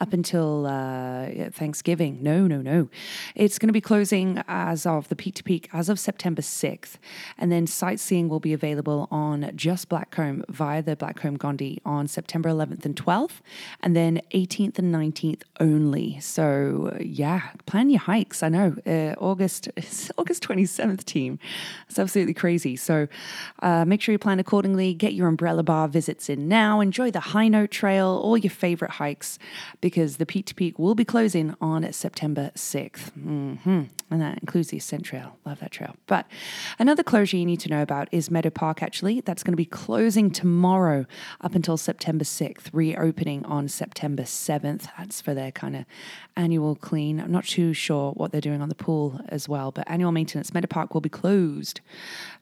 up 0.00 0.12
until 0.12 0.66
uh, 0.66 1.50
Thanksgiving. 1.52 2.18
No, 2.20 2.46
no, 2.48 2.60
no. 2.60 2.88
It's 3.36 3.58
going 3.58 3.68
to 3.68 3.72
be 3.72 3.80
closing 3.80 4.42
as 4.48 4.84
of 4.84 5.08
the 5.08 5.16
peak 5.16 5.36
to 5.36 5.44
peak 5.44 5.68
as 5.72 5.88
of 5.88 5.98
September 5.98 6.42
6th. 6.42 6.96
And 7.38 7.52
then 7.52 7.68
sightseeing 7.68 8.28
will 8.28 8.40
be 8.40 8.52
available 8.52 9.06
on 9.12 9.52
just 9.54 9.88
Blackcomb 9.88 10.44
via 10.48 10.82
the 10.82 10.96
Blackcomb 10.96 11.38
Gondi 11.38 11.78
on 11.84 12.08
September 12.08 12.48
11th 12.48 12.84
and 12.84 12.96
12th, 12.96 13.40
and 13.80 13.94
then 13.94 14.20
18th 14.34 14.78
and 14.78 14.92
19th 14.92 15.42
only. 15.60 16.18
So, 16.18 16.96
yeah, 17.00 17.50
plan 17.66 17.90
your 17.90 18.00
hikes. 18.00 18.42
I 18.42 18.48
know 18.48 18.76
uh, 18.86 19.14
August, 19.22 19.68
August 20.18 20.42
27th 20.42 21.04
team. 21.04 21.38
It's 21.88 21.98
absolutely 21.98 22.34
crazy. 22.34 22.74
So, 22.74 23.06
uh, 23.60 23.84
make 23.84 24.02
sure 24.02 24.12
you 24.12 24.18
plan 24.18 24.40
accordingly. 24.40 24.94
Get 24.94 25.14
your 25.14 25.28
umbrella 25.28 25.62
bar 25.62 25.86
visits 25.86 26.28
in 26.28 26.48
now. 26.48 26.80
Enjoy 26.80 27.12
the 27.12 27.20
high 27.20 27.48
note 27.48 27.70
trail 27.70 27.99
trail, 28.00 28.20
all 28.22 28.36
your 28.36 28.50
favorite 28.50 28.92
hikes, 28.92 29.38
because 29.80 30.16
the 30.16 30.26
Peak 30.26 30.46
to 30.46 30.54
Peak 30.54 30.78
will 30.78 30.94
be 30.94 31.04
closing 31.04 31.54
on 31.60 31.90
September 31.92 32.50
6th. 32.54 33.12
Mm-hmm. 33.18 33.82
And 34.10 34.20
that 34.20 34.38
includes 34.38 34.68
the 34.68 34.78
Ascent 34.78 35.04
Trail. 35.04 35.36
Love 35.44 35.60
that 35.60 35.70
trail. 35.70 35.94
But 36.06 36.26
another 36.78 37.02
closure 37.02 37.36
you 37.36 37.46
need 37.46 37.60
to 37.60 37.68
know 37.68 37.82
about 37.82 38.08
is 38.10 38.30
Meadow 38.30 38.50
Park, 38.50 38.82
actually. 38.82 39.20
That's 39.20 39.42
going 39.42 39.52
to 39.52 39.56
be 39.56 39.64
closing 39.64 40.30
tomorrow 40.30 41.06
up 41.40 41.54
until 41.54 41.76
September 41.76 42.24
6th, 42.24 42.70
reopening 42.72 43.44
on 43.44 43.68
September 43.68 44.24
7th. 44.24 44.88
That's 44.98 45.20
for 45.20 45.34
their 45.34 45.52
kind 45.52 45.76
of 45.76 45.84
annual 46.36 46.74
clean. 46.74 47.20
I'm 47.20 47.30
not 47.30 47.44
too 47.44 47.72
sure 47.72 48.12
what 48.12 48.32
they're 48.32 48.40
doing 48.40 48.62
on 48.62 48.68
the 48.68 48.74
pool 48.74 49.20
as 49.28 49.48
well, 49.48 49.70
but 49.70 49.88
annual 49.88 50.10
maintenance. 50.10 50.52
Meadow 50.52 50.66
Park 50.66 50.94
will 50.94 51.00
be 51.00 51.08
closed 51.08 51.80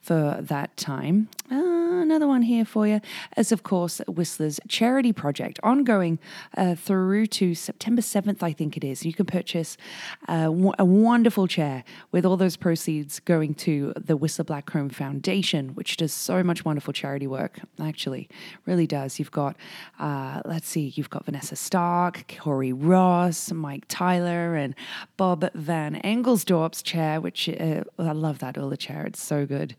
for 0.01 0.37
that 0.41 0.75
time. 0.77 1.29
Uh, 1.51 1.88
another 2.09 2.27
one 2.27 2.41
here 2.41 2.65
for 2.65 2.87
you 2.87 2.99
is, 3.37 3.51
of 3.51 3.61
course, 3.61 4.01
Whistler's 4.07 4.59
charity 4.67 5.13
project, 5.13 5.59
ongoing 5.61 6.17
uh, 6.57 6.73
through 6.73 7.27
to 7.27 7.53
September 7.53 8.01
7th, 8.01 8.41
I 8.41 8.51
think 8.51 8.75
it 8.75 8.83
is. 8.83 9.05
You 9.05 9.13
can 9.13 9.27
purchase 9.27 9.77
uh, 10.27 10.51
a 10.79 10.85
wonderful 10.85 11.45
chair 11.45 11.83
with 12.11 12.25
all 12.25 12.35
those 12.35 12.57
proceeds 12.57 13.19
going 13.19 13.53
to 13.55 13.93
the 13.95 14.17
Whistler 14.17 14.45
Blackcomb 14.45 14.91
Foundation, 14.91 15.69
which 15.75 15.97
does 15.97 16.11
so 16.11 16.41
much 16.41 16.65
wonderful 16.65 16.93
charity 16.93 17.27
work, 17.27 17.59
actually, 17.79 18.27
really 18.65 18.87
does. 18.87 19.19
You've 19.19 19.29
got, 19.29 19.55
uh, 19.99 20.41
let's 20.45 20.67
see, 20.67 20.91
you've 20.95 21.11
got 21.11 21.25
Vanessa 21.25 21.55
Stark, 21.55 22.33
Corey 22.39 22.73
Ross, 22.73 23.51
Mike 23.51 23.85
Tyler, 23.87 24.55
and 24.55 24.73
Bob 25.15 25.47
Van 25.53 26.01
Engelsdorp's 26.03 26.81
chair, 26.81 27.21
which 27.21 27.47
uh, 27.49 27.83
I 27.99 28.11
love 28.13 28.39
that 28.39 28.57
Ula 28.57 28.77
chair. 28.77 29.05
It's 29.05 29.21
so 29.21 29.45
good. 29.45 29.75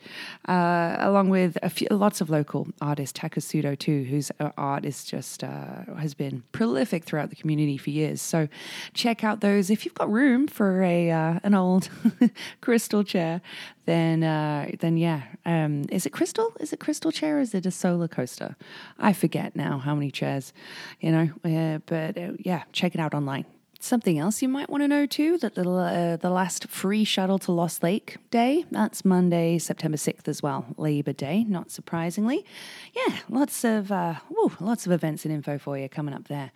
Uh, 0.48 0.94
along 1.00 1.30
with 1.30 1.58
a 1.62 1.70
few, 1.70 1.88
lots 1.90 2.19
of 2.20 2.30
local 2.30 2.68
artists, 2.80 3.18
Takasudo 3.18 3.78
too, 3.78 4.04
whose 4.04 4.30
uh, 4.40 4.50
art 4.56 4.84
is 4.84 5.04
just 5.04 5.44
uh, 5.44 5.84
has 5.98 6.14
been 6.14 6.42
prolific 6.52 7.04
throughout 7.04 7.30
the 7.30 7.36
community 7.36 7.76
for 7.76 7.90
years. 7.90 8.20
So 8.22 8.48
check 8.94 9.24
out 9.24 9.40
those 9.40 9.70
if 9.70 9.84
you've 9.84 9.94
got 9.94 10.10
room 10.10 10.46
for 10.46 10.82
a 10.82 11.10
uh, 11.10 11.40
an 11.42 11.54
old 11.54 11.88
crystal 12.60 13.04
chair. 13.04 13.40
Then 13.86 14.22
uh, 14.22 14.70
then 14.80 14.96
yeah, 14.96 15.22
um, 15.44 15.84
is 15.90 16.06
it 16.06 16.10
crystal? 16.10 16.52
Is 16.60 16.72
it 16.72 16.80
crystal 16.80 17.12
chair? 17.12 17.38
or 17.38 17.40
Is 17.40 17.54
it 17.54 17.66
a 17.66 17.70
solar 17.70 18.08
coaster? 18.08 18.56
I 18.98 19.12
forget 19.12 19.56
now 19.56 19.78
how 19.78 19.94
many 19.94 20.10
chairs, 20.10 20.52
you 21.00 21.12
know. 21.12 21.80
but 21.86 22.44
yeah, 22.44 22.64
check 22.72 22.94
it 22.94 23.00
out 23.00 23.14
online. 23.14 23.44
Something 23.82 24.18
else 24.18 24.42
you 24.42 24.48
might 24.48 24.68
want 24.68 24.82
to 24.82 24.88
know 24.88 25.06
too 25.06 25.38
that 25.38 25.56
little, 25.56 25.78
uh, 25.78 26.16
the 26.16 26.28
last 26.28 26.68
free 26.68 27.02
shuttle 27.02 27.38
to 27.38 27.50
Lost 27.50 27.82
Lake 27.82 28.18
day, 28.30 28.66
that's 28.70 29.06
Monday, 29.06 29.56
September 29.56 29.96
6th 29.96 30.28
as 30.28 30.42
well, 30.42 30.66
Labor 30.76 31.14
Day, 31.14 31.44
not 31.44 31.70
surprisingly. 31.70 32.44
Yeah, 32.92 33.16
lots 33.30 33.64
of 33.64 33.90
uh, 33.90 34.16
woo, 34.28 34.52
lots 34.60 34.84
of 34.84 34.92
events 34.92 35.24
and 35.24 35.32
info 35.32 35.56
for 35.56 35.78
you 35.78 35.88
coming 35.88 36.12
up 36.12 36.28
there. 36.28 36.52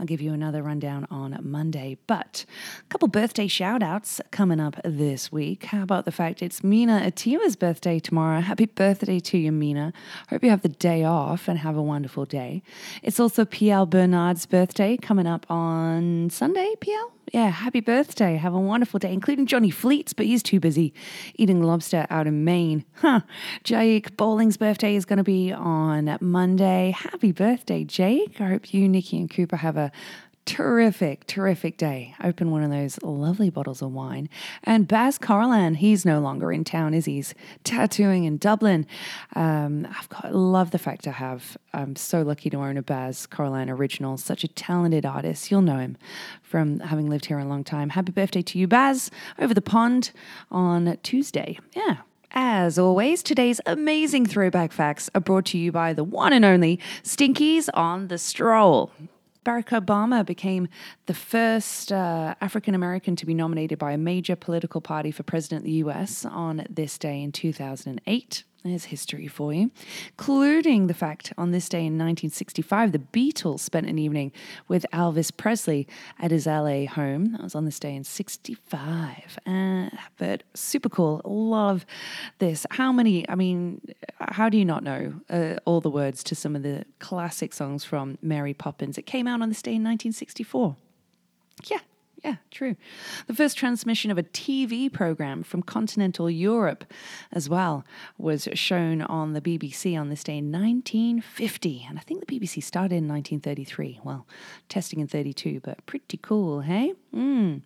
I'll 0.00 0.06
give 0.06 0.22
you 0.22 0.32
another 0.32 0.62
rundown 0.62 1.06
on 1.10 1.38
Monday. 1.42 1.98
But 2.06 2.46
a 2.80 2.84
couple 2.84 3.06
birthday 3.06 3.48
shout 3.48 3.82
outs 3.82 4.22
coming 4.30 4.58
up 4.58 4.80
this 4.82 5.30
week. 5.30 5.64
How 5.64 5.82
about 5.82 6.06
the 6.06 6.10
fact 6.10 6.42
it's 6.42 6.64
Mina 6.64 7.02
Atiwa's 7.04 7.54
birthday 7.54 7.98
tomorrow? 7.98 8.40
Happy 8.40 8.64
birthday 8.64 9.20
to 9.20 9.36
you, 9.36 9.52
Mina. 9.52 9.92
Hope 10.30 10.42
you 10.42 10.48
have 10.48 10.62
the 10.62 10.70
day 10.70 11.04
off 11.04 11.48
and 11.48 11.58
have 11.58 11.76
a 11.76 11.82
wonderful 11.82 12.24
day. 12.24 12.62
It's 13.02 13.20
also 13.20 13.44
P.L. 13.44 13.84
Bernard's 13.84 14.46
birthday 14.46 14.96
coming 14.96 15.26
up 15.26 15.44
on 15.50 16.30
Sunday 16.30 16.61
birthday, 16.62 16.76
PL? 16.80 17.12
Yeah, 17.32 17.48
happy 17.48 17.80
birthday. 17.80 18.36
Have 18.36 18.54
a 18.54 18.60
wonderful 18.60 18.98
day, 18.98 19.12
including 19.12 19.46
Johnny 19.46 19.70
Fleets, 19.70 20.12
but 20.12 20.26
he's 20.26 20.42
too 20.42 20.60
busy 20.60 20.92
eating 21.36 21.62
lobster 21.62 22.06
out 22.10 22.26
in 22.26 22.44
Maine. 22.44 22.84
Huh. 22.94 23.20
Jake 23.64 24.16
Bowling's 24.16 24.56
birthday 24.56 24.94
is 24.94 25.04
going 25.04 25.16
to 25.16 25.24
be 25.24 25.52
on 25.52 26.16
Monday. 26.20 26.94
Happy 26.96 27.32
birthday, 27.32 27.84
Jake. 27.84 28.40
I 28.40 28.48
hope 28.48 28.72
you, 28.72 28.88
Nikki, 28.88 29.18
and 29.18 29.30
Cooper 29.30 29.56
have 29.56 29.76
a 29.76 29.90
terrific, 30.44 31.26
terrific 31.26 31.76
day. 31.76 32.14
Open 32.22 32.50
one 32.50 32.62
of 32.62 32.70
those 32.70 33.00
lovely 33.02 33.50
bottles 33.50 33.82
of 33.82 33.92
wine. 33.92 34.28
And 34.64 34.88
Baz 34.88 35.18
Carlan, 35.18 35.76
he's 35.76 36.04
no 36.04 36.20
longer 36.20 36.52
in 36.52 36.64
town, 36.64 36.94
is 36.94 37.04
he? 37.04 37.14
He's 37.14 37.34
tattooing 37.64 38.24
in 38.24 38.38
Dublin. 38.38 38.86
Um, 39.34 39.86
I've 39.96 40.08
got 40.08 40.34
love 40.34 40.70
the 40.70 40.78
fact 40.78 41.06
I 41.06 41.12
have. 41.12 41.56
I'm 41.72 41.96
so 41.96 42.22
lucky 42.22 42.50
to 42.50 42.58
own 42.58 42.76
a 42.76 42.82
Baz 42.82 43.26
Carlan 43.26 43.70
original. 43.70 44.16
Such 44.16 44.44
a 44.44 44.48
talented 44.48 45.06
artist. 45.06 45.50
You'll 45.50 45.62
know 45.62 45.78
him 45.78 45.96
from 46.42 46.80
having 46.80 47.08
lived 47.08 47.26
here 47.26 47.38
a 47.38 47.44
long 47.44 47.64
time. 47.64 47.90
Happy 47.90 48.12
birthday 48.12 48.42
to 48.42 48.58
you, 48.58 48.66
Baz, 48.66 49.10
over 49.38 49.54
the 49.54 49.62
pond 49.62 50.10
on 50.50 50.98
Tuesday. 51.02 51.58
Yeah. 51.74 51.98
As 52.34 52.78
always, 52.78 53.22
today's 53.22 53.60
amazing 53.66 54.24
throwback 54.24 54.72
facts 54.72 55.10
are 55.14 55.20
brought 55.20 55.44
to 55.46 55.58
you 55.58 55.70
by 55.70 55.92
the 55.92 56.02
one 56.02 56.32
and 56.32 56.46
only 56.46 56.80
Stinkies 57.02 57.68
on 57.74 58.08
the 58.08 58.16
Stroll. 58.16 58.90
Barack 59.44 59.70
Obama 59.70 60.24
became 60.24 60.68
the 61.06 61.14
first 61.14 61.90
uh, 61.92 62.34
African 62.40 62.74
American 62.74 63.16
to 63.16 63.26
be 63.26 63.34
nominated 63.34 63.78
by 63.78 63.92
a 63.92 63.98
major 63.98 64.36
political 64.36 64.80
party 64.80 65.10
for 65.10 65.22
president 65.24 65.60
of 65.60 65.64
the 65.64 65.72
US 65.72 66.24
on 66.24 66.64
this 66.70 66.96
day 66.98 67.22
in 67.22 67.32
2008. 67.32 68.44
There's 68.64 68.84
history 68.84 69.26
for 69.26 69.52
you, 69.52 69.72
including 70.10 70.86
the 70.86 70.94
fact 70.94 71.32
on 71.36 71.50
this 71.50 71.68
day 71.68 71.80
in 71.80 71.98
1965, 71.98 72.92
the 72.92 73.00
Beatles 73.00 73.58
spent 73.58 73.88
an 73.88 73.98
evening 73.98 74.30
with 74.68 74.86
Elvis 74.92 75.36
Presley 75.36 75.88
at 76.20 76.30
his 76.30 76.46
LA 76.46 76.86
home. 76.86 77.32
That 77.32 77.42
was 77.42 77.56
on 77.56 77.64
this 77.64 77.80
day 77.80 77.96
in 77.96 78.04
65. 78.04 79.38
Uh, 79.44 79.88
but 80.16 80.44
super 80.54 80.88
cool. 80.88 81.20
Love 81.24 81.84
this. 82.38 82.64
How 82.70 82.92
many, 82.92 83.28
I 83.28 83.34
mean, 83.34 83.80
how 84.20 84.48
do 84.48 84.56
you 84.56 84.64
not 84.64 84.84
know 84.84 85.14
uh, 85.28 85.56
all 85.64 85.80
the 85.80 85.90
words 85.90 86.22
to 86.24 86.36
some 86.36 86.54
of 86.54 86.62
the 86.62 86.84
classic 87.00 87.52
songs 87.52 87.84
from 87.84 88.16
Mary 88.22 88.54
Poppins? 88.54 88.96
It 88.96 89.06
came 89.06 89.26
out 89.26 89.42
on 89.42 89.48
this 89.48 89.60
day 89.62 89.72
in 89.72 89.82
1964. 89.82 90.76
Yeah, 91.66 91.78
yeah, 92.24 92.36
true. 92.50 92.76
The 93.26 93.34
first 93.34 93.56
transmission 93.56 94.10
of 94.10 94.18
a 94.18 94.22
TV 94.22 94.92
program 94.92 95.42
from 95.42 95.62
continental 95.62 96.30
Europe 96.30 96.84
as 97.32 97.48
well 97.48 97.84
was 98.16 98.48
shown 98.54 99.02
on 99.02 99.32
the 99.32 99.40
BBC 99.40 99.98
on 99.98 100.08
this 100.08 100.22
day 100.22 100.38
in 100.38 100.52
1950. 100.52 101.86
And 101.88 101.98
I 101.98 102.02
think 102.02 102.24
the 102.24 102.38
BBC 102.38 102.62
started 102.62 102.96
in 102.96 103.08
1933. 103.08 104.00
Well, 104.04 104.26
testing 104.68 105.00
in 105.00 105.08
32, 105.08 105.60
but 105.64 105.84
pretty 105.86 106.18
cool, 106.22 106.60
hey? 106.60 106.94
Mm. 107.14 107.62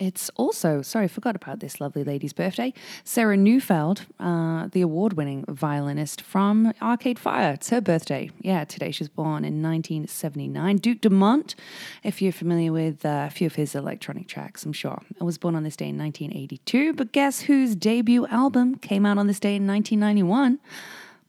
It's 0.00 0.30
also, 0.36 0.80
sorry, 0.82 1.08
forgot 1.08 1.34
about 1.34 1.58
this 1.58 1.80
lovely 1.80 2.04
lady's 2.04 2.32
birthday, 2.32 2.72
Sarah 3.02 3.36
Neufeld, 3.36 4.06
uh, 4.20 4.68
the 4.70 4.80
award 4.80 5.14
winning 5.14 5.44
violinist 5.48 6.20
from 6.20 6.72
Arcade 6.80 7.18
Fire. 7.18 7.54
It's 7.54 7.70
her 7.70 7.80
birthday. 7.80 8.30
Yeah, 8.40 8.64
today 8.64 8.92
she 8.92 9.02
was 9.02 9.08
born 9.08 9.44
in 9.44 9.60
1979. 9.60 10.76
Duke 10.76 11.00
Dumont, 11.00 11.56
if 12.04 12.22
you're 12.22 12.32
familiar 12.32 12.72
with 12.72 13.04
uh, 13.04 13.24
a 13.26 13.30
few 13.30 13.46
of 13.46 13.56
his 13.56 13.74
electronic 13.74 14.28
tracks, 14.28 14.64
I'm 14.64 14.72
sure. 14.72 15.02
I 15.20 15.24
was 15.24 15.36
born 15.36 15.56
on 15.56 15.64
this 15.64 15.76
day 15.76 15.88
in 15.88 15.98
1982, 15.98 16.92
but 16.92 17.10
guess 17.10 17.40
whose 17.40 17.74
debut 17.74 18.26
album 18.28 18.76
came 18.76 19.04
out 19.04 19.18
on 19.18 19.26
this 19.26 19.40
day 19.40 19.56
in 19.56 19.66
1991? 19.66 20.60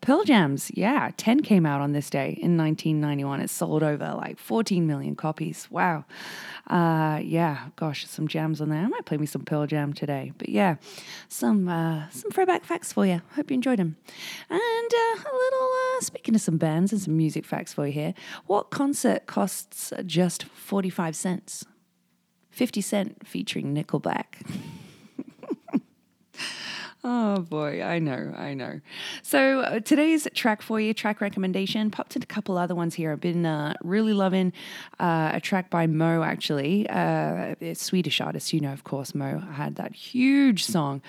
Pearl 0.01 0.23
Jams, 0.23 0.71
yeah, 0.73 1.11
10 1.17 1.41
came 1.41 1.65
out 1.65 1.81
on 1.81 1.91
this 1.91 2.09
day 2.09 2.37
in 2.41 2.57
1991. 2.57 3.41
It 3.41 3.49
sold 3.49 3.83
over 3.83 4.13
like 4.15 4.39
14 4.39 4.87
million 4.87 5.15
copies. 5.15 5.67
Wow. 5.69 6.05
Uh, 6.67 7.19
yeah, 7.21 7.67
gosh, 7.75 8.07
some 8.07 8.27
jams 8.27 8.61
on 8.61 8.69
there. 8.69 8.79
I 8.79 8.87
might 8.87 9.05
play 9.05 9.17
me 9.17 9.25
some 9.25 9.43
Pearl 9.43 9.67
Jam 9.67 9.91
today. 9.91 10.31
But 10.37 10.49
yeah, 10.49 10.75
some 11.27 11.67
uh, 11.67 12.09
some 12.11 12.31
throwback 12.31 12.63
facts 12.63 12.93
for 12.93 13.05
you. 13.05 13.21
Hope 13.35 13.51
you 13.51 13.55
enjoyed 13.55 13.79
them. 13.79 13.97
And 14.49 14.59
uh, 14.59 15.19
a 15.19 15.33
little, 15.33 15.69
uh, 15.97 16.01
speaking 16.01 16.33
of 16.35 16.41
some 16.41 16.57
bands 16.57 16.93
and 16.93 17.01
some 17.01 17.17
music 17.17 17.45
facts 17.45 17.73
for 17.73 17.85
you 17.85 17.93
here. 17.93 18.13
What 18.45 18.69
concert 18.69 19.25
costs 19.27 19.91
just 20.05 20.45
45 20.45 21.15
cents? 21.15 21.65
50 22.51 22.81
Cent 22.81 23.27
featuring 23.27 23.75
Nickelback. 23.75 24.45
Oh 27.01 27.39
boy, 27.39 27.81
I 27.81 27.99
know, 27.99 28.33
I 28.37 28.53
know. 28.53 28.81
So 29.21 29.61
uh, 29.61 29.79
today's 29.79 30.27
track 30.33 30.61
for 30.61 30.81
you, 30.81 30.93
track 30.93 31.21
recommendation, 31.21 31.89
popped 31.91 32.17
in 32.17 32.23
a 32.23 32.25
couple 32.25 32.57
other 32.57 32.75
ones 32.75 32.93
here. 32.95 33.13
I've 33.13 33.21
been 33.21 33.45
uh, 33.45 33.75
really 33.83 34.11
loving 34.11 34.51
uh, 34.99 35.31
a 35.33 35.39
track 35.39 35.69
by 35.69 35.87
MØ, 35.87 36.25
actually, 36.25 36.89
uh, 36.89 37.55
Swedish 37.73 38.19
artist. 38.19 38.51
You 38.51 38.59
know, 38.59 38.73
of 38.73 38.83
course, 38.83 39.13
MØ 39.13 39.53
had 39.53 39.75
that 39.75 39.93
huge 39.93 40.65
song. 40.65 41.01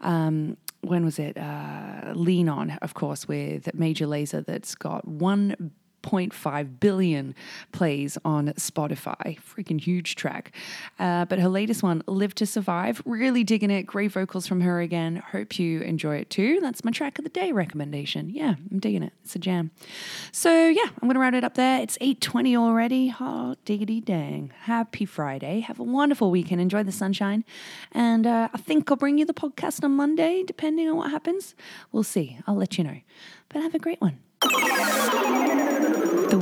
Um, 0.00 0.56
when 0.80 1.04
was 1.04 1.18
it? 1.18 1.36
Uh, 1.36 2.12
Lean 2.14 2.48
On, 2.48 2.70
of 2.80 2.94
course, 2.94 3.28
with 3.28 3.72
Major 3.74 4.06
Lazer, 4.06 4.44
that's 4.44 4.74
got 4.74 5.06
one 5.06 5.72
1.5 6.04 6.80
billion 6.80 7.34
plays 7.72 8.18
on 8.24 8.48
Spotify. 8.54 9.38
Freaking 9.40 9.80
huge 9.80 10.16
track. 10.16 10.54
Uh, 10.98 11.24
but 11.24 11.38
her 11.38 11.48
latest 11.48 11.82
one, 11.82 12.02
Live 12.06 12.34
to 12.36 12.46
Survive, 12.46 13.02
really 13.04 13.44
digging 13.44 13.70
it. 13.70 13.84
Great 13.84 14.12
vocals 14.12 14.46
from 14.46 14.60
her 14.60 14.80
again. 14.80 15.16
Hope 15.32 15.58
you 15.58 15.80
enjoy 15.80 16.16
it 16.16 16.30
too. 16.30 16.60
That's 16.60 16.84
my 16.84 16.90
track 16.90 17.18
of 17.18 17.24
the 17.24 17.30
day 17.30 17.52
recommendation. 17.52 18.30
Yeah, 18.30 18.54
I'm 18.70 18.78
digging 18.78 19.02
it. 19.02 19.12
It's 19.24 19.34
a 19.34 19.38
jam. 19.38 19.70
So 20.32 20.68
yeah, 20.68 20.86
I'm 21.00 21.08
gonna 21.08 21.18
round 21.18 21.36
it 21.36 21.44
up 21.44 21.54
there. 21.54 21.80
It's 21.80 21.96
8:20 22.00 22.56
already. 22.56 23.14
Oh, 23.20 23.56
diggity 23.64 24.00
dang. 24.00 24.52
Happy 24.62 25.04
Friday. 25.04 25.60
Have 25.60 25.78
a 25.78 25.84
wonderful 25.84 26.30
weekend. 26.30 26.60
Enjoy 26.60 26.82
the 26.82 26.92
sunshine. 26.92 27.44
And 27.92 28.26
uh, 28.26 28.48
I 28.52 28.58
think 28.58 28.90
I'll 28.90 28.96
bring 28.96 29.18
you 29.18 29.24
the 29.24 29.34
podcast 29.34 29.82
on 29.84 29.92
Monday, 29.92 30.42
depending 30.42 30.88
on 30.88 30.96
what 30.96 31.10
happens. 31.10 31.54
We'll 31.92 32.02
see. 32.02 32.38
I'll 32.46 32.56
let 32.56 32.78
you 32.78 32.84
know. 32.84 33.00
But 33.48 33.62
have 33.62 33.74
a 33.74 33.78
great 33.78 34.00
one. 34.00 34.18